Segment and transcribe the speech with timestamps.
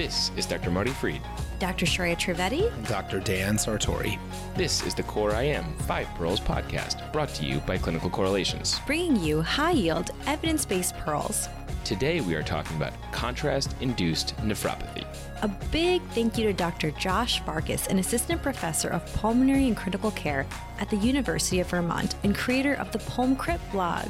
[0.00, 0.70] This is Dr.
[0.70, 1.20] Marty Fried.
[1.58, 1.84] Dr.
[1.84, 2.72] Shreya Trivedi.
[2.72, 3.20] And Dr.
[3.20, 4.18] Dan Sartori.
[4.56, 8.80] This is the Core IM 5 Pearls podcast, brought to you by Clinical Correlations.
[8.86, 11.50] Bringing you high yield, evidence based pearls.
[11.84, 15.04] Today we are talking about contrast induced nephropathy.
[15.42, 16.92] A big thank you to Dr.
[16.92, 20.46] Josh Farkas, an assistant professor of pulmonary and critical care
[20.78, 24.06] at the University of Vermont and creator of the PulmCrit blog.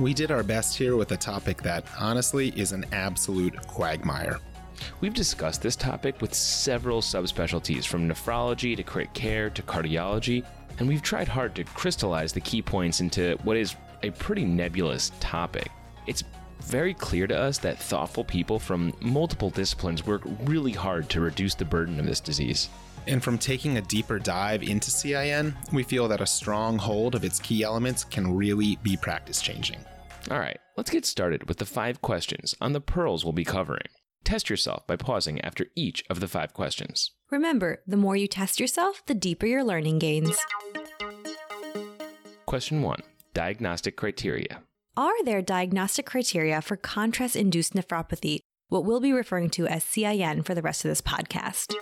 [0.00, 4.40] We did our best here with a topic that honestly is an absolute quagmire.
[5.00, 10.44] We've discussed this topic with several subspecialties from nephrology to crit care to cardiology,
[10.78, 15.12] and we've tried hard to crystallize the key points into what is a pretty nebulous
[15.20, 15.70] topic.
[16.06, 16.24] It's
[16.60, 21.54] very clear to us that thoughtful people from multiple disciplines work really hard to reduce
[21.54, 22.68] the burden of this disease.
[23.06, 27.24] And from taking a deeper dive into CIN, we feel that a strong hold of
[27.24, 29.84] its key elements can really be practice changing.
[30.30, 33.88] All right, let's get started with the five questions on the pearls we'll be covering.
[34.24, 37.10] Test yourself by pausing after each of the five questions.
[37.30, 40.36] Remember, the more you test yourself, the deeper your learning gains.
[42.46, 43.02] Question one
[43.34, 44.62] Diagnostic criteria.
[44.96, 50.42] Are there diagnostic criteria for contrast induced nephropathy, what we'll be referring to as CIN
[50.42, 51.74] for the rest of this podcast?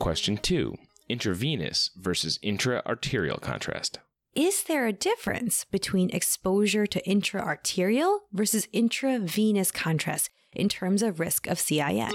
[0.00, 0.74] Question two
[1.08, 3.98] Intravenous versus intra-arterial contrast.
[4.34, 11.46] Is there a difference between exposure to intra-arterial versus intravenous contrast in terms of risk
[11.46, 12.12] of CIN?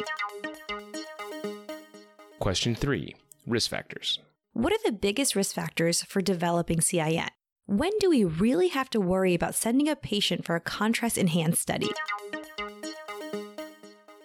[2.40, 4.20] Question three Risk factors.
[4.54, 7.30] What are the biggest risk factors for developing CIN?
[7.66, 11.62] When do we really have to worry about sending a patient for a contrast enhanced
[11.62, 11.90] study?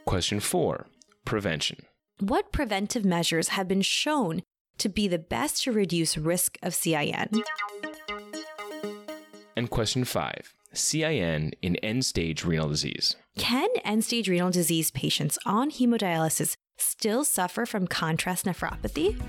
[0.04, 0.86] Question four
[1.24, 1.78] Prevention.
[2.20, 4.42] What preventive measures have been shown
[4.78, 7.42] to be the best to reduce risk of CIN?
[9.56, 13.16] And question five CIN in end stage renal disease.
[13.36, 19.20] Can end stage renal disease patients on hemodialysis still suffer from contrast nephropathy?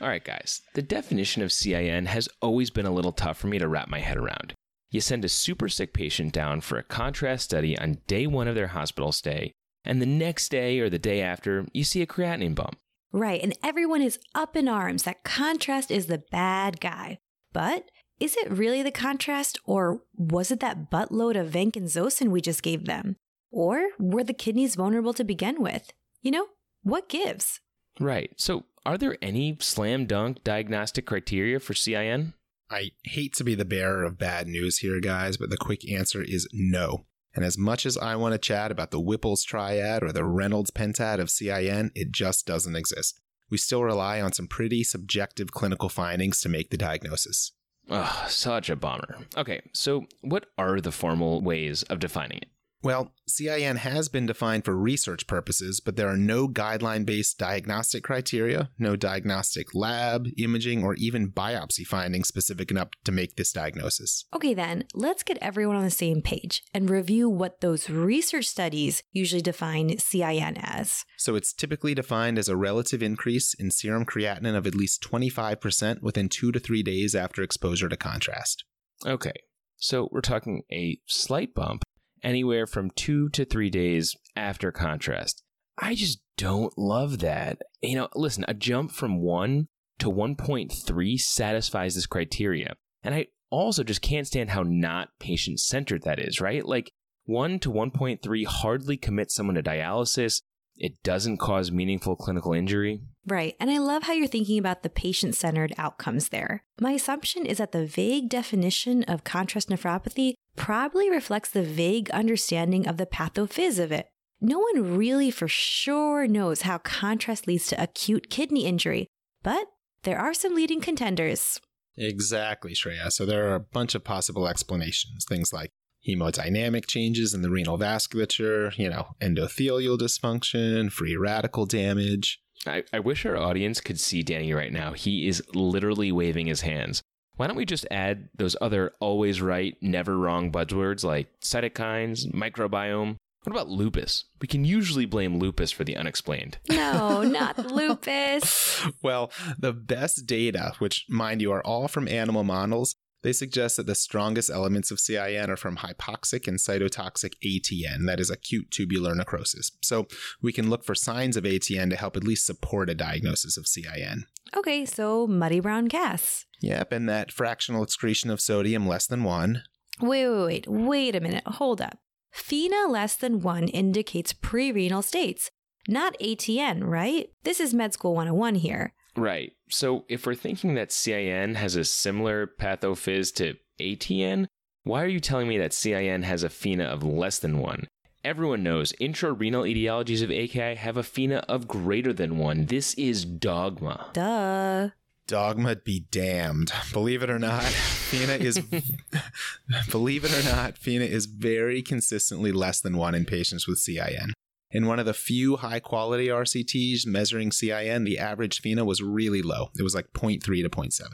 [0.00, 3.58] All right, guys, the definition of CIN has always been a little tough for me
[3.58, 4.54] to wrap my head around.
[4.90, 8.54] You send a super sick patient down for a contrast study on day one of
[8.54, 9.52] their hospital stay,
[9.84, 12.76] and the next day or the day after, you see a creatinine bump.
[13.12, 17.18] Right, and everyone is up in arms that contrast is the bad guy.
[17.52, 22.62] But is it really the contrast, or was it that buttload of vancomycin we just
[22.62, 23.16] gave them?
[23.50, 25.92] Or were the kidneys vulnerable to begin with?
[26.22, 26.46] You know,
[26.82, 27.60] what gives?
[28.00, 28.32] Right.
[28.36, 32.34] So, are there any slam dunk diagnostic criteria for CIN?
[32.70, 36.22] I hate to be the bearer of bad news here, guys, but the quick answer
[36.22, 37.04] is no.
[37.34, 40.70] And as much as I want to chat about the Whipple's triad or the Reynolds
[40.70, 43.20] pentad of CIN, it just doesn't exist.
[43.50, 47.52] We still rely on some pretty subjective clinical findings to make the diagnosis.
[47.90, 49.18] Ugh, such a bummer.
[49.36, 52.48] Okay, so what are the formal ways of defining it?
[52.84, 58.04] Well, CIN has been defined for research purposes, but there are no guideline based diagnostic
[58.04, 64.26] criteria, no diagnostic lab, imaging, or even biopsy findings specific enough to make this diagnosis.
[64.34, 69.02] Okay, then, let's get everyone on the same page and review what those research studies
[69.12, 71.06] usually define CIN as.
[71.16, 76.02] So, it's typically defined as a relative increase in serum creatinine of at least 25%
[76.02, 78.64] within two to three days after exposure to contrast.
[79.06, 79.32] Okay,
[79.78, 81.82] so we're talking a slight bump
[82.24, 85.42] anywhere from two to three days after contrast.
[85.78, 87.58] I just don't love that.
[87.82, 89.68] You know, listen, a jump from 1
[89.98, 92.76] to 1.3 satisfies this criteria.
[93.02, 96.64] And I also just can't stand how not patient centered that is, right?
[96.64, 96.90] Like
[97.26, 100.42] 1 to 1.3 hardly commits someone to dialysis.
[100.76, 103.00] It doesn't cause meaningful clinical injury.
[103.26, 103.54] Right.
[103.60, 106.64] And I love how you're thinking about the patient centered outcomes there.
[106.80, 112.86] My assumption is that the vague definition of contrast nephropathy probably reflects the vague understanding
[112.86, 114.08] of the pathophys of it.
[114.40, 119.06] No one really for sure knows how contrast leads to acute kidney injury,
[119.42, 119.66] but
[120.02, 121.60] there are some leading contenders.
[121.96, 123.10] Exactly, Shreya.
[123.10, 125.24] So there are a bunch of possible explanations.
[125.28, 125.70] Things like
[126.06, 132.40] hemodynamic changes in the renal vasculature, you know, endothelial dysfunction, free radical damage.
[132.66, 134.92] I, I wish our audience could see Danny right now.
[134.92, 137.02] He is literally waving his hands.
[137.36, 143.16] Why don't we just add those other always right, never wrong buzzwords like cytokines, microbiome?
[143.42, 144.24] What about lupus?
[144.40, 146.58] We can usually blame lupus for the unexplained.
[146.70, 148.86] No, not lupus.
[149.02, 152.94] well, the best data, which mind you are all from animal models,
[153.24, 158.20] they suggest that the strongest elements of CIN are from hypoxic and cytotoxic ATN, that
[158.20, 159.72] is acute tubular necrosis.
[159.82, 160.06] So
[160.40, 163.66] we can look for signs of ATN to help at least support a diagnosis of
[163.66, 164.26] CIN.
[164.54, 166.46] Okay, so muddy brown casts.
[166.60, 169.62] Yep, and that fractional excretion of sodium less than one.
[170.00, 171.44] Wait, wait, wait, wait a minute.
[171.46, 171.98] Hold up.
[172.34, 175.50] FeNA less than 1 indicates prerenal states,
[175.88, 177.28] not ATN, right?
[177.44, 178.92] This is Med School 101 here.
[179.16, 179.52] Right.
[179.68, 184.46] So if we're thinking that CIN has a similar pathophys to ATN,
[184.82, 187.86] why are you telling me that CIN has a FeNA of less than 1?
[188.24, 192.66] Everyone knows intrarenal etiologies of AKI have a FeNA of greater than 1.
[192.66, 194.10] This is dogma.
[194.14, 194.90] Duh.
[195.26, 196.72] Dogma be damned.
[196.92, 198.58] Believe it or not, FeNA is
[199.90, 204.32] believe it or not, FeNA is very consistently less than one in patients with CIN.
[204.74, 209.40] In one of the few high quality RCTs measuring CIN, the average FeNA was really
[209.40, 209.70] low.
[209.78, 211.08] It was like 0.3 to 0.7.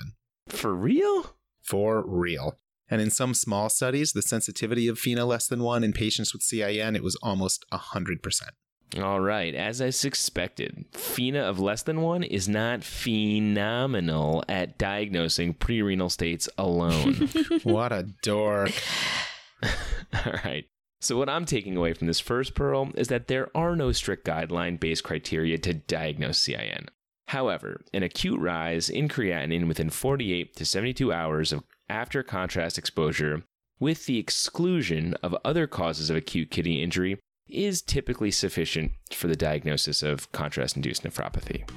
[0.49, 1.37] For real?
[1.61, 2.59] For real.
[2.89, 6.43] And in some small studies, the sensitivity of FeNA less than one in patients with
[6.43, 8.43] CIN, it was almost 100%.
[8.99, 15.53] All right, as I suspected, FeNA of less than one is not phenomenal at diagnosing
[15.53, 17.29] prerenal states alone.
[17.63, 18.73] what a dork.
[19.63, 20.65] All right.
[21.03, 24.27] So, what I'm taking away from this first pearl is that there are no strict
[24.27, 26.89] guideline based criteria to diagnose CIN.
[27.29, 33.43] However, an acute rise in creatinine within 48 to 72 hours of after contrast exposure,
[33.79, 37.19] with the exclusion of other causes of acute kidney injury,
[37.49, 41.69] is typically sufficient for the diagnosis of contrast induced nephropathy.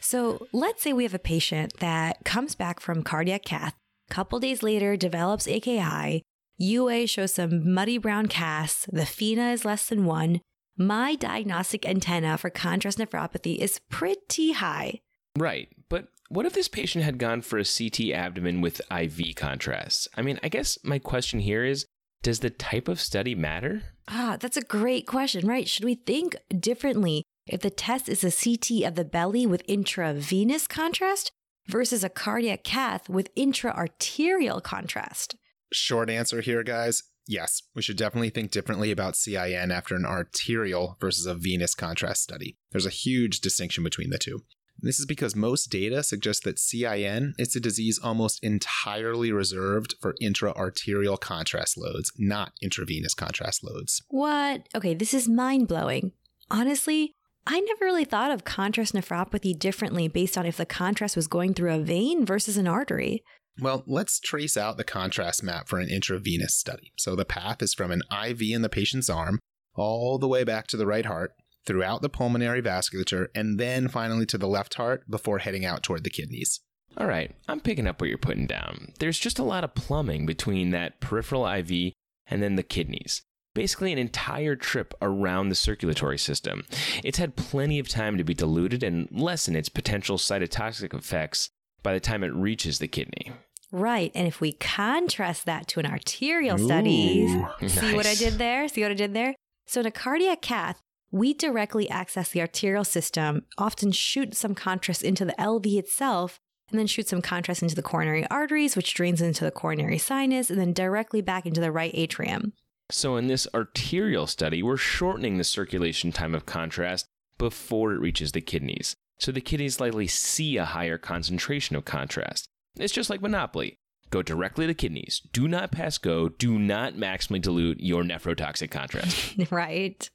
[0.00, 3.74] So let's say we have a patient that comes back from cardiac cath,
[4.08, 6.22] couple days later develops AKI,
[6.58, 10.40] UA shows some muddy brown casts, the FeNA is less than one.
[10.78, 15.00] My diagnostic antenna for contrast nephropathy is pretty high.
[15.38, 20.08] Right, but what if this patient had gone for a CT abdomen with IV contrast?
[20.16, 21.86] I mean, I guess my question here is
[22.22, 23.82] does the type of study matter?
[24.08, 25.68] Ah, that's a great question, right?
[25.68, 30.66] Should we think differently if the test is a CT of the belly with intravenous
[30.66, 31.30] contrast
[31.68, 35.36] versus a cardiac cath with intra-arterial contrast?
[35.72, 37.02] Short answer here, guys.
[37.28, 42.22] Yes, we should definitely think differently about CIN after an arterial versus a venous contrast
[42.22, 42.56] study.
[42.70, 44.44] There's a huge distinction between the two.
[44.78, 50.14] This is because most data suggests that CIN is a disease almost entirely reserved for
[50.20, 54.02] intra-arterial contrast loads, not intravenous contrast loads.
[54.08, 54.68] What?
[54.74, 56.12] Okay, this is mind blowing.
[56.50, 57.14] Honestly,
[57.46, 61.54] I never really thought of contrast nephropathy differently based on if the contrast was going
[61.54, 63.22] through a vein versus an artery.
[63.60, 66.92] Well, let's trace out the contrast map for an intravenous study.
[66.98, 69.38] So the path is from an IV in the patient's arm
[69.74, 71.32] all the way back to the right heart,
[71.66, 76.04] throughout the pulmonary vasculature, and then finally to the left heart before heading out toward
[76.04, 76.60] the kidneys.
[76.96, 78.92] All right, I'm picking up what you're putting down.
[79.00, 81.92] There's just a lot of plumbing between that peripheral IV
[82.26, 83.22] and then the kidneys.
[83.56, 86.64] Basically, an entire trip around the circulatory system.
[87.02, 91.48] It's had plenty of time to be diluted and lessen its potential cytotoxic effects
[91.82, 93.32] by the time it reaches the kidney.
[93.72, 94.12] Right.
[94.14, 97.24] And if we contrast that to an arterial study,
[97.62, 98.68] Ooh, see what I did there?
[98.68, 99.34] See what I did there?
[99.66, 100.80] So in a cardiac cath,
[101.10, 106.38] we directly access the arterial system, often shoot some contrast into the LV itself,
[106.70, 110.50] and then shoot some contrast into the coronary arteries, which drains into the coronary sinus,
[110.50, 112.52] and then directly back into the right atrium.
[112.90, 117.06] So, in this arterial study, we're shortening the circulation time of contrast
[117.36, 118.94] before it reaches the kidneys.
[119.18, 122.48] So, the kidneys likely see a higher concentration of contrast.
[122.76, 123.78] It's just like Monopoly.
[124.10, 125.20] Go directly to kidneys.
[125.32, 126.28] Do not pass go.
[126.28, 129.34] Do not maximally dilute your nephrotoxic contrast.
[129.50, 130.08] right.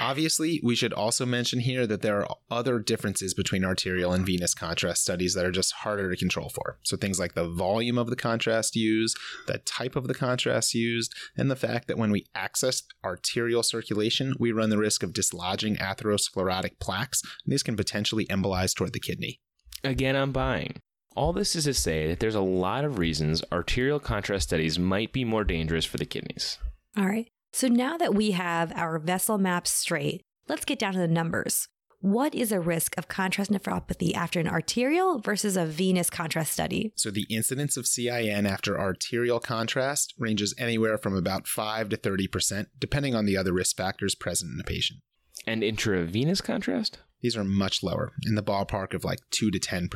[0.00, 4.54] Obviously, we should also mention here that there are other differences between arterial and venous
[4.54, 6.78] contrast studies that are just harder to control for.
[6.82, 11.14] So, things like the volume of the contrast used, the type of the contrast used,
[11.36, 15.76] and the fact that when we access arterial circulation, we run the risk of dislodging
[15.76, 17.22] atherosclerotic plaques.
[17.44, 19.40] And these can potentially embolize toward the kidney.
[19.82, 20.80] Again, I'm buying.
[21.16, 25.12] All this is to say that there's a lot of reasons arterial contrast studies might
[25.12, 26.58] be more dangerous for the kidneys.
[26.96, 27.28] All right.
[27.52, 31.68] So now that we have our vessel maps straight, let's get down to the numbers.
[32.00, 36.92] What is a risk of contrast nephropathy after an arterial versus a venous contrast study?
[36.96, 42.66] So, the incidence of CIN after arterial contrast ranges anywhere from about 5 to 30%,
[42.78, 45.00] depending on the other risk factors present in a patient.
[45.46, 46.98] And intravenous contrast?
[47.22, 49.88] These are much lower, in the ballpark of like 2 to 10%.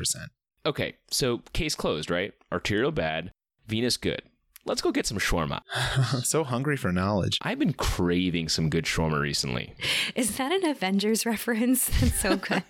[0.65, 2.33] Okay, so case closed, right?
[2.51, 3.31] Arterial bad,
[3.67, 4.21] venous good.
[4.65, 5.61] Let's go get some shawarma.
[6.23, 7.37] so hungry for knowledge.
[7.41, 9.73] I've been craving some good shawarma recently.
[10.15, 11.87] Is that an Avengers reference?
[11.99, 12.63] That's so good.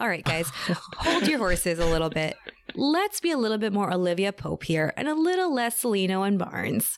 [0.00, 0.48] All right, guys,
[0.96, 2.36] hold your horses a little bit.
[2.74, 6.38] Let's be a little bit more Olivia Pope here and a little less Cellino and
[6.38, 6.96] Barnes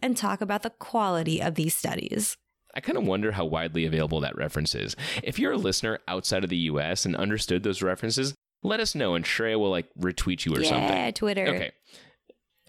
[0.00, 2.36] and talk about the quality of these studies.
[2.74, 4.96] I kind of wonder how widely available that reference is.
[5.22, 8.34] If you're a listener outside of the US and understood those references,
[8.64, 10.96] let us know and Shreya will like retweet you or yeah, something.
[10.96, 11.46] Yeah, Twitter.
[11.46, 11.70] Okay.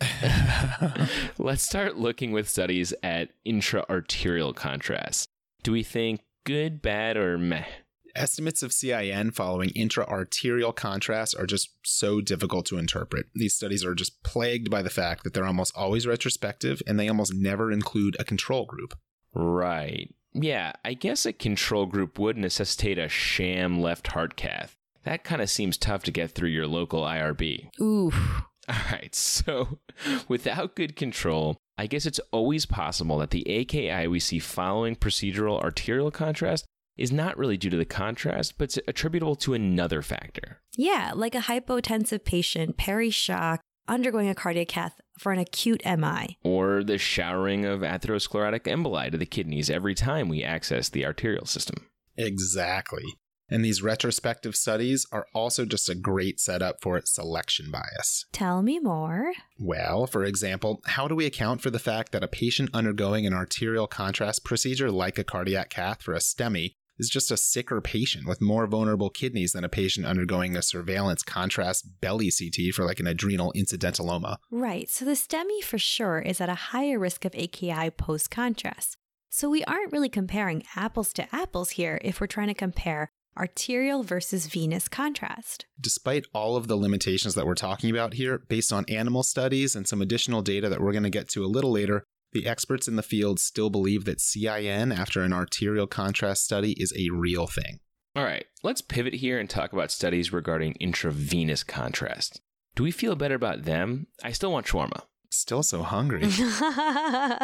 [1.37, 5.29] Let's start looking with studies at intra-arterial contrast.
[5.63, 7.65] Do we think good, bad, or meh?
[8.13, 13.27] Estimates of CIN following intra-arterial contrast are just so difficult to interpret.
[13.33, 17.09] These studies are just plagued by the fact that they're almost always retrospective and they
[17.09, 18.97] almost never include a control group.
[19.33, 20.13] Right.
[20.33, 24.75] Yeah, I guess a control group would necessitate a sham left heart cath.
[25.05, 27.69] That kind of seems tough to get through your local IRB.
[27.79, 28.15] Oof.
[28.67, 29.79] All right, so
[30.27, 35.61] without good control, I guess it's always possible that the AKI we see following procedural
[35.61, 36.65] arterial contrast
[36.97, 40.61] is not really due to the contrast, but it's attributable to another factor.
[40.75, 46.37] Yeah, like a hypotensive patient, peri-shock, undergoing a cardiac cath for an acute MI.
[46.43, 51.45] Or the showering of atherosclerotic emboli to the kidneys every time we access the arterial
[51.45, 51.85] system.
[52.17, 53.03] Exactly.
[53.49, 58.25] And these retrospective studies are also just a great setup for selection bias.
[58.31, 59.33] Tell me more.
[59.59, 63.33] Well, for example, how do we account for the fact that a patient undergoing an
[63.33, 68.25] arterial contrast procedure like a cardiac cath for a STEMI is just a sicker patient
[68.27, 72.99] with more vulnerable kidneys than a patient undergoing a surveillance contrast belly CT for like
[72.99, 74.37] an adrenal incidentaloma?
[74.49, 78.97] Right, so the STEMI for sure is at a higher risk of AKI post contrast.
[79.29, 84.03] So we aren't really comparing apples to apples here if we're trying to compare arterial
[84.03, 85.65] versus venous contrast.
[85.79, 89.87] Despite all of the limitations that we're talking about here, based on animal studies and
[89.87, 92.95] some additional data that we're going to get to a little later, the experts in
[92.95, 97.79] the field still believe that CIN after an arterial contrast study is a real thing.
[98.15, 102.41] All right, let's pivot here and talk about studies regarding intravenous contrast.
[102.75, 104.07] Do we feel better about them?
[104.23, 105.03] I still want shawarma.
[105.31, 106.23] Still so hungry.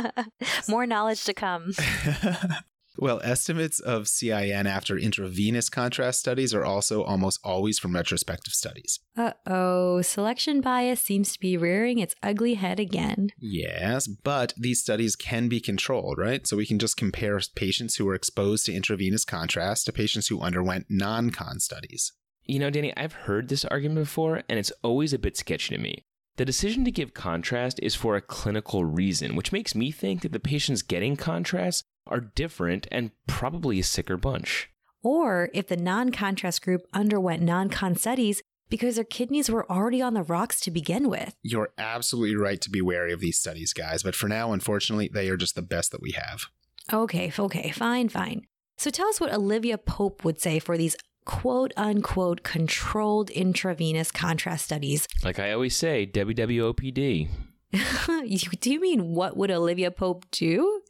[0.69, 1.73] More knowledge to come.
[2.97, 8.99] Well, estimates of CIN after intravenous contrast studies are also almost always from retrospective studies.
[9.15, 13.31] Uh oh, selection bias seems to be rearing its ugly head again.
[13.37, 16.45] Yes, but these studies can be controlled, right?
[16.45, 20.41] So we can just compare patients who were exposed to intravenous contrast to patients who
[20.41, 22.13] underwent non con studies.
[22.43, 25.81] You know, Danny, I've heard this argument before, and it's always a bit sketchy to
[25.81, 26.03] me.
[26.37, 30.31] The decision to give contrast is for a clinical reason, which makes me think that
[30.31, 34.69] the patients getting contrast are different and probably a sicker bunch.
[35.03, 40.01] Or if the non contrast group underwent non con studies because their kidneys were already
[40.01, 41.35] on the rocks to begin with.
[41.43, 45.29] You're absolutely right to be wary of these studies, guys, but for now, unfortunately, they
[45.29, 46.45] are just the best that we have.
[46.91, 48.47] Okay, okay, fine, fine.
[48.77, 54.65] So tell us what Olivia Pope would say for these quote unquote controlled intravenous contrast
[54.65, 55.07] studies.
[55.23, 57.29] Like I always say, WWOPD.
[58.59, 60.81] do you mean what would Olivia Pope do?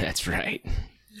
[0.00, 0.64] That's right.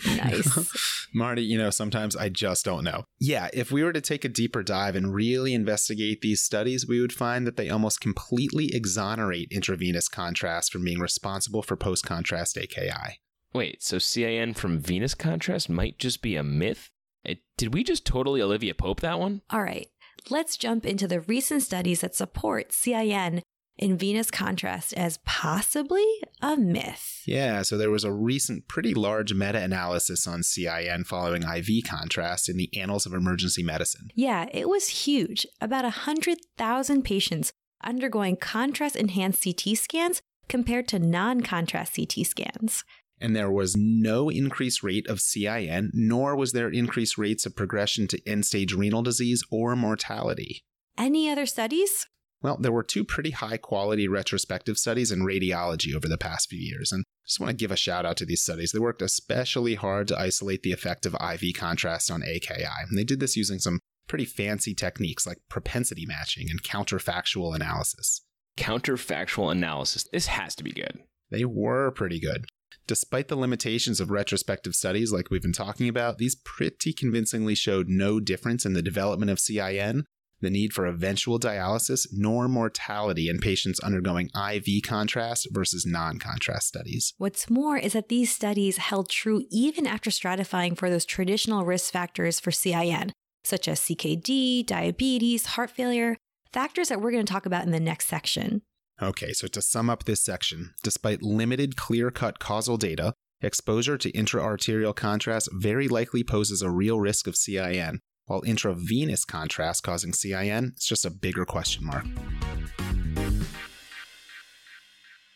[0.04, 1.08] Nice.
[1.14, 3.04] Marty, you know, sometimes I just don't know.
[3.18, 7.00] Yeah, if we were to take a deeper dive and really investigate these studies, we
[7.00, 12.58] would find that they almost completely exonerate intravenous contrast from being responsible for post contrast
[12.58, 13.20] AKI.
[13.54, 16.90] Wait, so CIN from venous contrast might just be a myth?
[17.24, 19.40] It, did we just totally Olivia Pope that one?
[19.50, 19.88] All right,
[20.28, 23.42] let's jump into the recent studies that support CIN
[23.78, 26.06] in venous contrast as possibly
[26.40, 27.22] a myth.
[27.26, 32.48] Yeah, so there was a recent pretty large meta analysis on CIN following IV contrast
[32.48, 34.08] in the Annals of Emergency Medicine.
[34.14, 35.46] Yeah, it was huge.
[35.60, 37.52] About 100,000 patients
[37.82, 42.84] undergoing contrast enhanced CT scans compared to non contrast CT scans.
[43.20, 48.06] And there was no increased rate of CIN, nor was there increased rates of progression
[48.08, 50.62] to end stage renal disease or mortality.
[50.98, 52.06] Any other studies?
[52.46, 56.60] Well, there were two pretty high quality retrospective studies in radiology over the past few
[56.60, 58.70] years, and I just want to give a shout out to these studies.
[58.70, 63.02] They worked especially hard to isolate the effect of IV contrast on AKI, and they
[63.02, 68.22] did this using some pretty fancy techniques like propensity matching and counterfactual analysis.
[68.56, 70.06] Counterfactual analysis.
[70.12, 71.00] This has to be good.
[71.32, 72.44] They were pretty good.
[72.86, 77.88] Despite the limitations of retrospective studies like we've been talking about, these pretty convincingly showed
[77.88, 80.04] no difference in the development of CIN
[80.40, 86.68] the need for eventual dialysis, nor mortality in patients undergoing IV contrast versus non contrast
[86.68, 87.14] studies.
[87.18, 91.92] What's more is that these studies held true even after stratifying for those traditional risk
[91.92, 93.12] factors for CIN,
[93.44, 96.16] such as CKD, diabetes, heart failure,
[96.52, 98.62] factors that we're going to talk about in the next section.
[99.00, 103.12] Okay, so to sum up this section, despite limited clear cut causal data,
[103.42, 109.82] exposure to intraarterial contrast very likely poses a real risk of CIN, while intravenous contrast
[109.82, 112.04] causing CIN is just a bigger question mark.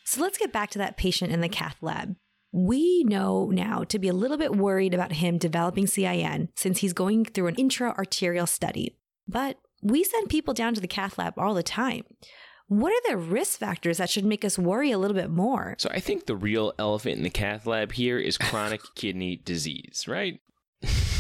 [0.05, 2.17] So let's get back to that patient in the cath lab.
[2.53, 6.93] We know now to be a little bit worried about him developing CIN since he's
[6.93, 8.97] going through an intra-arterial study.
[9.29, 12.03] But we send people down to the cath lab all the time.
[12.67, 15.77] what are the risk factors that should make us worry a little bit more?
[15.79, 20.07] So I think the real elephant in the cath lab here is chronic kidney disease,
[20.09, 20.41] right?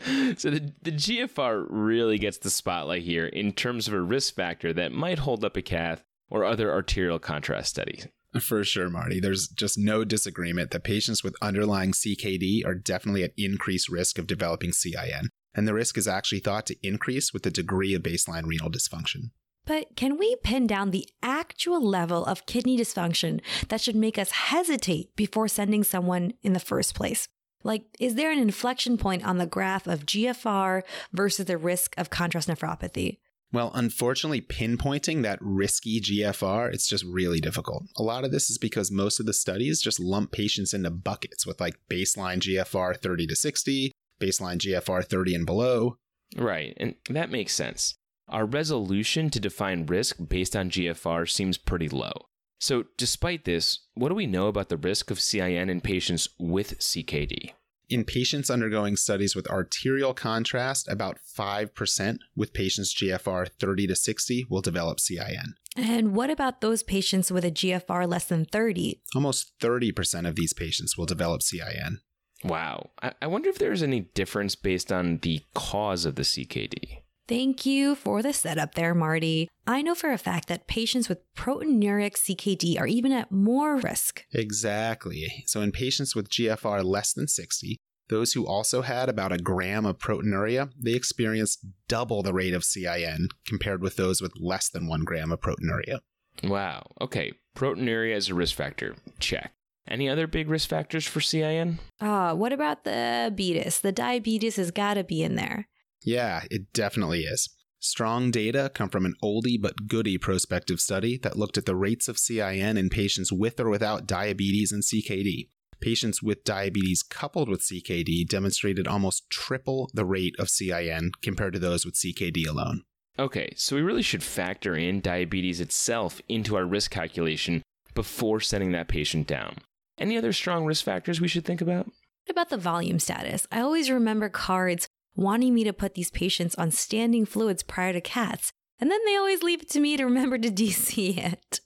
[0.36, 4.72] so the, the GFR really gets the spotlight here in terms of a risk factor
[4.72, 8.06] that might hold up a cath or other arterial contrast studies.
[8.40, 9.20] For sure, Marty.
[9.20, 14.26] There's just no disagreement that patients with underlying CKD are definitely at increased risk of
[14.26, 18.44] developing CIN, and the risk is actually thought to increase with the degree of baseline
[18.44, 19.30] renal dysfunction.
[19.64, 24.30] But can we pin down the actual level of kidney dysfunction that should make us
[24.30, 27.26] hesitate before sending someone in the first place?
[27.66, 30.82] Like, is there an inflection point on the graph of GFR
[31.12, 33.18] versus the risk of contrast nephropathy?
[33.52, 37.84] Well, unfortunately, pinpointing that risky GFR, it's just really difficult.
[37.96, 41.44] A lot of this is because most of the studies just lump patients into buckets
[41.44, 45.96] with like baseline GFR 30 to 60, baseline GFR 30 and below.
[46.36, 47.94] Right, and that makes sense.
[48.28, 52.12] Our resolution to define risk based on GFR seems pretty low.
[52.58, 56.78] So, despite this, what do we know about the risk of CIN in patients with
[56.78, 57.52] CKD?
[57.88, 64.46] In patients undergoing studies with arterial contrast, about 5% with patients GFR 30 to 60
[64.50, 65.54] will develop CIN.
[65.76, 69.02] And what about those patients with a GFR less than 30?
[69.14, 72.00] Almost 30% of these patients will develop CIN.
[72.42, 72.90] Wow.
[73.02, 77.02] I, I wonder if there's any difference based on the cause of the CKD.
[77.28, 79.48] Thank you for the setup there, Marty.
[79.66, 84.24] I know for a fact that patients with proteinuric CKD are even at more risk.
[84.32, 85.44] Exactly.
[85.46, 87.78] So, in patients with GFR less than 60,
[88.08, 92.64] those who also had about a gram of proteinuria, they experienced double the rate of
[92.64, 95.98] CIN compared with those with less than one gram of proteinuria.
[96.44, 96.86] Wow.
[97.00, 97.32] Okay.
[97.56, 98.94] Proteinuria is a risk factor.
[99.18, 99.52] Check.
[99.88, 101.78] Any other big risk factors for CIN?
[102.00, 103.80] Ah, uh, what about the diabetes?
[103.80, 105.68] The diabetes has got to be in there.
[106.02, 107.48] Yeah, it definitely is.
[107.78, 112.08] Strong data come from an oldie but goodie prospective study that looked at the rates
[112.08, 115.48] of CIN in patients with or without diabetes and CKD.
[115.80, 121.58] Patients with diabetes coupled with CKD demonstrated almost triple the rate of CIN compared to
[121.58, 122.82] those with CKD alone.
[123.18, 127.62] Okay, so we really should factor in diabetes itself into our risk calculation
[127.94, 129.56] before sending that patient down.
[129.98, 131.86] Any other strong risk factors we should think about?
[131.86, 133.46] What about the volume status?
[133.52, 138.00] I always remember cards wanting me to put these patients on standing fluids prior to
[138.00, 141.60] caths, and then they always leave it to me to remember to DC it.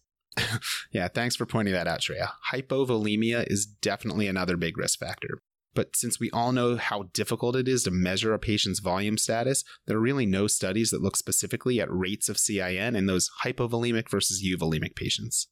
[0.93, 2.31] yeah, thanks for pointing that out, Shreya.
[2.53, 5.41] Hypovolemia is definitely another big risk factor.
[5.75, 9.63] But since we all know how difficult it is to measure a patient's volume status,
[9.87, 14.09] there are really no studies that look specifically at rates of CIN in those hypovolemic
[14.11, 15.49] versus euvolemic patients.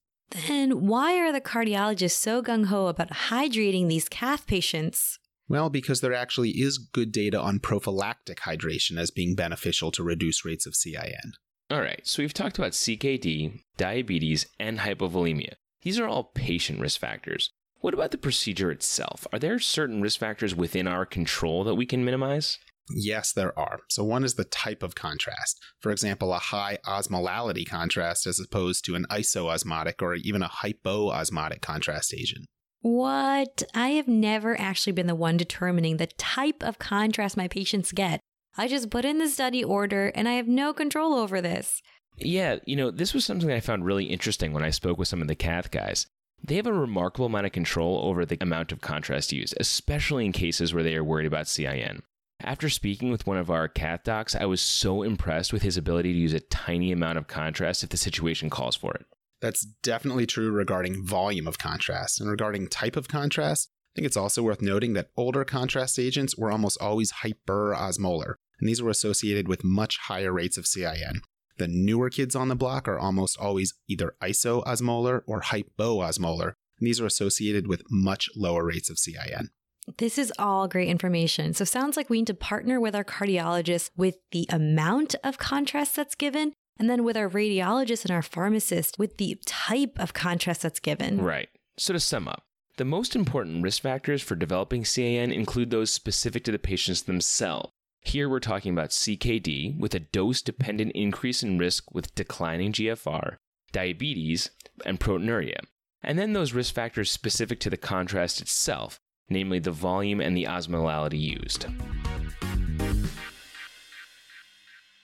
[0.49, 5.19] Then why are the cardiologists so gung ho about hydrating these cath patients?
[5.49, 10.45] Well, because there actually is good data on prophylactic hydration as being beneficial to reduce
[10.45, 11.33] rates of CIN.
[11.71, 15.55] All right, so we've talked about CKD, diabetes, and hypovolemia.
[15.83, 17.51] These are all patient risk factors.
[17.81, 19.27] What about the procedure itself?
[19.33, 22.59] Are there certain risk factors within our control that we can minimize?
[22.91, 23.81] Yes, there are.
[23.89, 25.61] So, one is the type of contrast.
[25.79, 31.61] For example, a high osmolality contrast as opposed to an isoosmotic or even a hypoosmotic
[31.61, 32.47] contrast agent.
[32.81, 33.63] What?
[33.75, 38.21] I have never actually been the one determining the type of contrast my patients get.
[38.57, 41.83] I just put in the study order and I have no control over this.
[42.17, 45.23] Yeah, you know, this was something I found really interesting when I spoke with some
[45.23, 46.07] of the cath guys.
[46.43, 50.33] They have a remarkable amount of control over the amount of contrast used, especially in
[50.33, 52.03] cases where they are worried about CIN.
[52.41, 56.13] After speaking with one of our cath docs, I was so impressed with his ability
[56.13, 59.07] to use a tiny amount of contrast if the situation calls for it.
[59.41, 62.21] That's definitely true regarding volume of contrast.
[62.21, 66.37] And regarding type of contrast, I think it's also worth noting that older contrast agents
[66.37, 71.23] were almost always hyperosmolar, and these were associated with much higher rates of CIN.
[71.59, 77.01] The newer kids on the block are almost always either isoosmolar or hypoosmolar, and these
[77.01, 79.51] are associated with much lower rates of CIN.
[79.97, 81.55] This is all great information.
[81.55, 85.97] So sounds like we need to partner with our cardiologists with the amount of contrast
[85.97, 90.63] that's given and then with our radiologist and our pharmacist with the type of contrast
[90.63, 91.21] that's given.
[91.21, 91.49] Right.
[91.77, 92.45] So to sum up,
[92.77, 97.73] the most important risk factors for developing CIN include those specific to the patients themselves.
[98.03, 103.37] Here we're talking about CKD with a dose dependent increase in risk with declining GFR,
[103.73, 104.51] diabetes,
[104.87, 105.59] and proteinuria.
[106.03, 110.45] And then those risk factors specific to the contrast itself, namely the volume and the
[110.45, 111.67] osmolality used.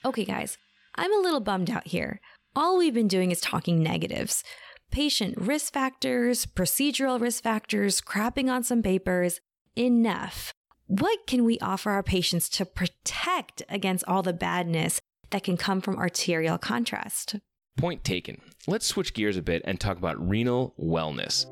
[0.05, 0.57] Okay, guys,
[0.97, 2.19] I'm a little bummed out here.
[2.55, 4.43] All we've been doing is talking negatives
[4.91, 9.41] patient risk factors, procedural risk factors, crapping on some papers.
[9.75, 10.53] Enough.
[10.87, 15.81] What can we offer our patients to protect against all the badness that can come
[15.81, 17.35] from arterial contrast?
[17.77, 18.39] Point taken.
[18.67, 21.45] Let's switch gears a bit and talk about renal wellness.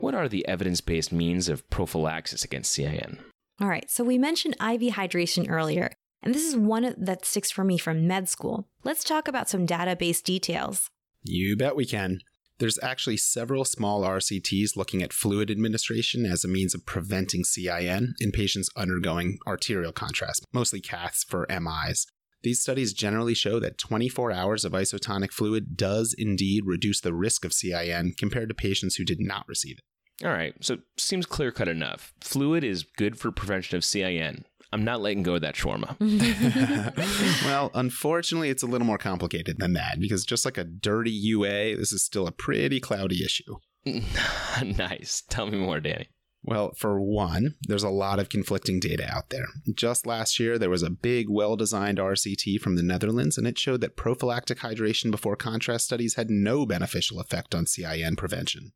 [0.00, 3.18] What are the evidence based means of prophylaxis against CIN?
[3.60, 5.90] All right, so we mentioned IV hydration earlier,
[6.22, 8.68] and this is one that sticks for me from med school.
[8.84, 10.90] Let's talk about some database details.
[11.22, 12.20] You bet we can.
[12.58, 18.14] There's actually several small RCTs looking at fluid administration as a means of preventing CIN
[18.20, 22.06] in patients undergoing arterial contrast, mostly caths for MIs.
[22.42, 27.44] These studies generally show that 24 hours of isotonic fluid does indeed reduce the risk
[27.44, 29.84] of CIN compared to patients who did not receive it.
[30.24, 32.12] All right, so seems clear cut enough.
[32.20, 34.44] Fluid is good for prevention of CIN.
[34.72, 35.96] I'm not letting go of that shawarma.
[37.44, 41.76] well, unfortunately, it's a little more complicated than that because just like a dirty UA,
[41.76, 43.56] this is still a pretty cloudy issue.
[43.84, 45.22] nice.
[45.28, 46.08] Tell me more, Danny.
[46.44, 49.46] Well, for one, there's a lot of conflicting data out there.
[49.72, 53.58] Just last year, there was a big, well designed RCT from the Netherlands, and it
[53.58, 58.72] showed that prophylactic hydration before contrast studies had no beneficial effect on CIN prevention.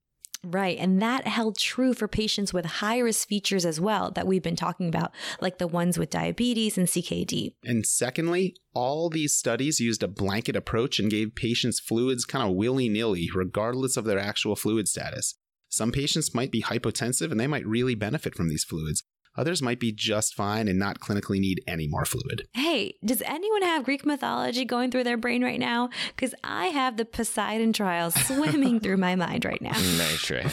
[0.49, 0.79] Right.
[0.79, 4.55] And that held true for patients with high risk features as well that we've been
[4.55, 7.55] talking about, like the ones with diabetes and CKD.
[7.65, 12.55] And secondly, all these studies used a blanket approach and gave patients fluids kind of
[12.55, 15.35] willy nilly, regardless of their actual fluid status.
[15.69, 19.03] Some patients might be hypotensive and they might really benefit from these fluids.
[19.37, 22.47] Others might be just fine and not clinically need any more fluid.
[22.53, 25.91] Hey, does anyone have Greek mythology going through their brain right now?
[26.15, 29.77] Because I have the Poseidon trials swimming through my mind right now.
[29.97, 30.45] Nice try.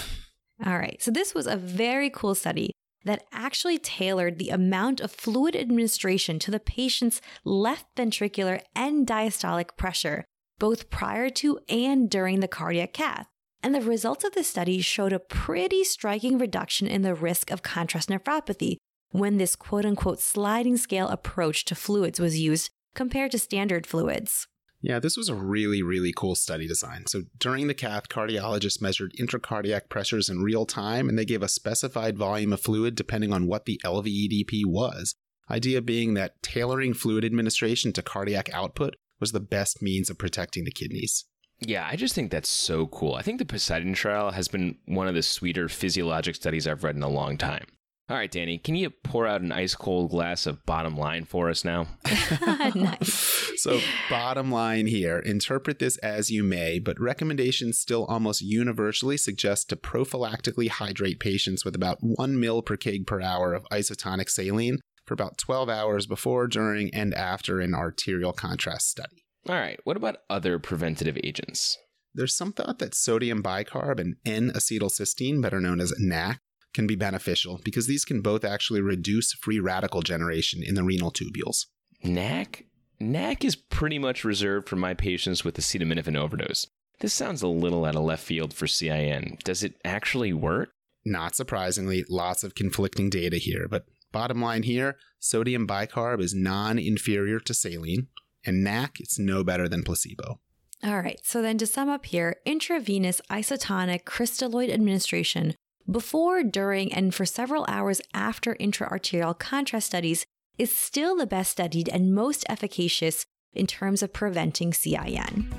[0.65, 2.72] All right, so this was a very cool study
[3.04, 9.76] that actually tailored the amount of fluid administration to the patient's left ventricular end diastolic
[9.76, 10.24] pressure,
[10.60, 13.28] both prior to and during the cardiac cath.
[13.63, 17.63] And the results of the study showed a pretty striking reduction in the risk of
[17.63, 18.76] contrast nephropathy
[19.12, 24.47] when this quote unquote sliding scale approach to fluids was used compared to standard fluids.
[24.82, 27.06] Yeah, this was a really, really cool study design.
[27.08, 31.47] So during the cath, cardiologists measured intracardiac pressures in real time and they gave a
[31.47, 35.15] specified volume of fluid depending on what the LVEDP was.
[35.49, 40.65] Idea being that tailoring fluid administration to cardiac output was the best means of protecting
[40.65, 41.23] the kidneys.
[41.65, 43.15] Yeah, I just think that's so cool.
[43.15, 46.95] I think the Poseidon trial has been one of the sweeter physiologic studies I've read
[46.95, 47.65] in a long time.
[48.10, 51.49] All right, Danny, can you pour out an ice cold glass of bottom line for
[51.49, 51.88] us now?
[52.76, 53.54] nice.
[53.56, 59.69] So, bottom line here interpret this as you may, but recommendations still almost universally suggest
[59.69, 64.80] to prophylactically hydrate patients with about 1 mil per kg per hour of isotonic saline
[65.06, 69.23] for about 12 hours before, during, and after an arterial contrast study.
[69.48, 71.78] All right, what about other preventative agents?
[72.14, 76.40] There's some thought that sodium bicarb and N acetylcysteine, better known as NAC,
[76.74, 81.12] can be beneficial because these can both actually reduce free radical generation in the renal
[81.12, 81.66] tubules.
[82.04, 82.66] NAC?
[83.02, 86.68] NAC is pretty much reserved for my patients with acetaminophen overdose.
[87.02, 89.38] This sounds a little out of left field for CIN.
[89.44, 90.70] Does it actually work?
[91.04, 96.80] Not surprisingly, lots of conflicting data here, but bottom line here sodium bicarb is non
[96.80, 98.08] inferior to saline,
[98.46, 100.40] and NAC, it's no better than placebo.
[100.84, 105.56] All right, so then to sum up here, intravenous isotonic crystalloid administration
[105.90, 110.26] before, during, and for several hours after intraarterial contrast studies
[110.58, 115.54] is still the best studied and most efficacious in terms of preventing CIN.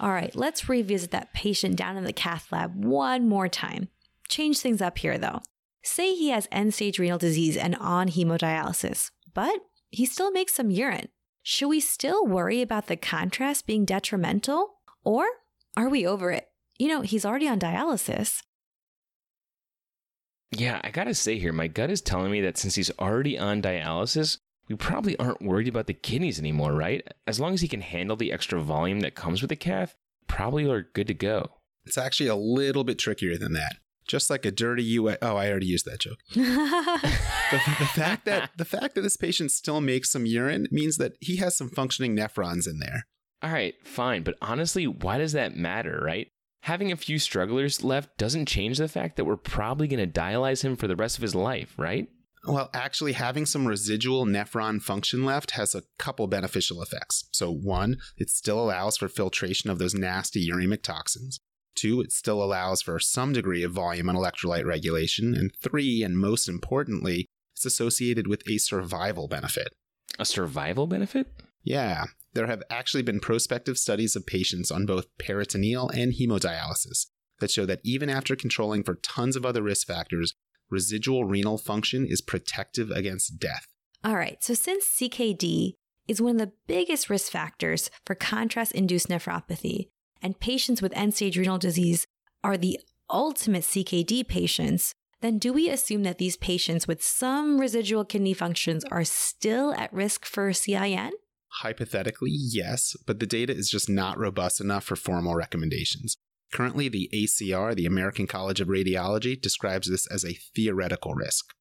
[0.00, 3.88] All right, let's revisit that patient down in the cath lab one more time.
[4.28, 5.40] Change things up here though.
[5.82, 9.58] Say he has end stage renal disease and on hemodialysis, but
[9.90, 11.08] he still makes some urine.
[11.42, 14.74] Should we still worry about the contrast being detrimental?
[15.04, 15.26] Or
[15.76, 16.48] are we over it?
[16.78, 18.42] You know, he's already on dialysis.
[20.50, 23.62] Yeah, I gotta say here, my gut is telling me that since he's already on
[23.62, 27.06] dialysis, we probably aren't worried about the kidneys anymore, right?
[27.26, 29.94] As long as he can handle the extra volume that comes with the cath,
[30.26, 31.50] probably are good to go.
[31.84, 33.76] It's actually a little bit trickier than that
[34.08, 35.18] just like a dirty UA.
[35.22, 36.18] Oh, I already used that joke.
[36.34, 41.12] the, the, fact that the fact that this patient still makes some urine means that
[41.20, 43.06] he has some functioning nephrons in there.
[43.42, 46.28] All right, fine, but honestly, why does that matter, right?
[46.62, 50.62] Having a few strugglers left doesn't change the fact that we're probably going to dialyze
[50.62, 52.08] him for the rest of his life, right?
[52.46, 57.28] Well, actually, having some residual nephron function left has a couple beneficial effects.
[57.32, 61.40] So, one, it still allows for filtration of those nasty uremic toxins.
[61.78, 65.32] Two, it still allows for some degree of volume and electrolyte regulation.
[65.32, 69.68] And three, and most importantly, it's associated with a survival benefit.
[70.18, 71.28] A survival benefit?
[71.62, 72.06] Yeah.
[72.34, 77.06] There have actually been prospective studies of patients on both peritoneal and hemodialysis
[77.38, 80.34] that show that even after controlling for tons of other risk factors,
[80.70, 83.68] residual renal function is protective against death.
[84.02, 85.74] All right, so since CKD
[86.08, 89.90] is one of the biggest risk factors for contrast induced nephropathy,
[90.22, 92.06] and patients with end stage renal disease
[92.42, 92.78] are the
[93.10, 98.84] ultimate CKD patients, then do we assume that these patients with some residual kidney functions
[98.84, 101.10] are still at risk for CIN?
[101.62, 106.16] Hypothetically, yes, but the data is just not robust enough for formal recommendations.
[106.52, 111.52] Currently, the ACR, the American College of Radiology, describes this as a theoretical risk.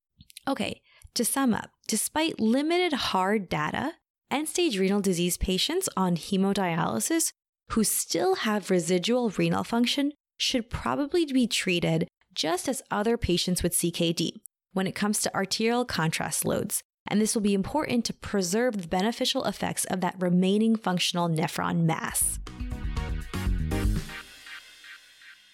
[0.48, 0.82] Okay,
[1.14, 3.94] to sum up, despite limited hard data,
[4.30, 7.34] end stage renal disease patients on hemodialysis
[7.72, 13.74] who still have residual renal function should probably be treated just as other patients with
[13.74, 14.32] CKD
[14.74, 16.82] when it comes to arterial contrast loads.
[17.08, 21.84] And this will be important to preserve the beneficial effects of that remaining functional nephron
[21.84, 22.40] mass.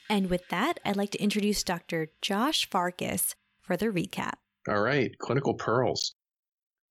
[0.10, 2.10] And with that, I'd like to introduce Dr.
[2.22, 4.34] Josh Farkas for the recap.
[4.68, 6.14] All right, clinical pearls.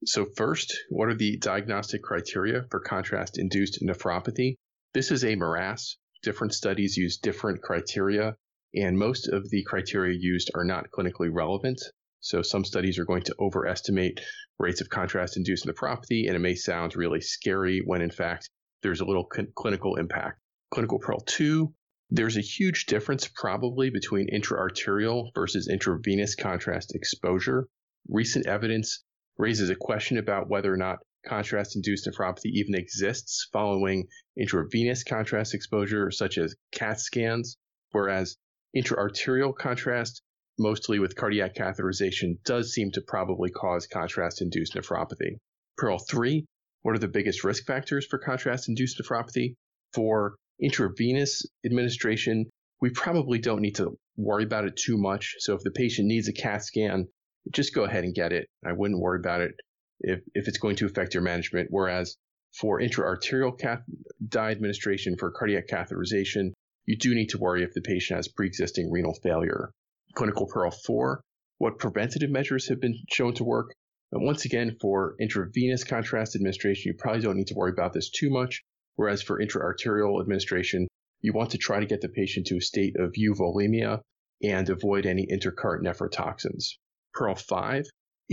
[0.05, 4.57] So, first, what are the diagnostic criteria for contrast induced nephropathy?
[4.95, 5.97] This is a morass.
[6.23, 8.37] Different studies use different criteria,
[8.75, 11.81] and most of the criteria used are not clinically relevant.
[12.21, 14.21] So, some studies are going to overestimate
[14.59, 18.51] rates of contrast induced nephropathy, and it may sound really scary when in fact
[18.83, 20.39] there's a little cl- clinical impact.
[20.71, 21.75] Clinical Pearl 2
[22.15, 27.67] there's a huge difference probably between intraarterial versus intravenous contrast exposure.
[28.07, 29.03] Recent evidence
[29.39, 35.55] raises a question about whether or not contrast induced nephropathy even exists following intravenous contrast
[35.55, 37.57] exposure, such as CAT scans,
[37.93, 38.37] whereas
[38.77, 40.23] intraarterial contrast,
[40.59, 45.39] mostly with cardiac catheterization, does seem to probably cause contrast induced nephropathy.
[45.77, 46.45] Pearl 3
[46.83, 49.55] What are the biggest risk factors for contrast induced nephropathy?
[49.93, 52.47] For intravenous administration,
[52.81, 55.37] we probably don't need to worry about it too much.
[55.39, 57.09] So if the patient needs a CAT scan,
[57.53, 58.49] just go ahead and get it.
[58.65, 59.55] I wouldn't worry about it
[60.03, 61.69] if, if it's going to affect your management.
[61.71, 62.17] Whereas
[62.59, 63.85] for intraarterial cath-
[64.27, 66.53] dye administration for cardiac catheterization,
[66.85, 69.71] you do need to worry if the patient has pre-existing renal failure.
[70.15, 71.23] Clinical Pearl 4,
[71.59, 73.73] what preventative measures have been shown to work?
[74.11, 78.11] And once again, for intravenous contrast administration, you probably don't need to worry about this
[78.11, 78.63] too much.
[78.97, 80.87] Whereas for intraarterial administration,
[81.23, 84.01] you want to try to get the patient to a state of euvolemia
[84.43, 86.77] and avoid any intercurrent nephrotoxins.
[87.15, 87.87] Pearl 5,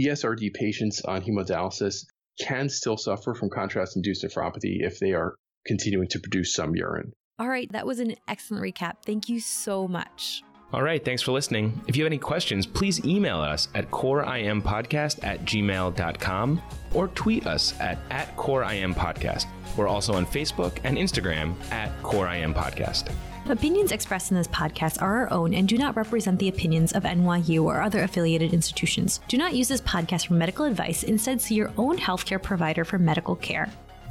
[0.05, 2.05] ESRD patients on hemodialysis
[2.39, 5.35] can still suffer from contrast induced nephropathy if they are
[5.65, 7.11] continuing to produce some urine.
[7.37, 8.97] All right, that was an excellent recap.
[9.05, 10.43] Thank you so much.
[10.71, 11.81] All right, thanks for listening.
[11.87, 16.61] If you have any questions, please email us at coreimpodcast at gmail.com
[16.93, 19.47] or tweet us at, at coreimpodcast.
[19.75, 23.11] We're also on Facebook and Instagram at coreimpodcast.
[23.49, 27.03] Opinions expressed in this podcast are our own and do not represent the opinions of
[27.03, 29.21] NYU or other affiliated institutions.
[29.27, 31.01] Do not use this podcast for medical advice.
[31.03, 33.67] Instead, see your own healthcare provider for medical care.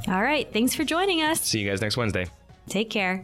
[0.09, 1.39] All right, thanks for joining us.
[1.41, 2.27] See you guys next Wednesday.
[2.67, 3.23] Take care.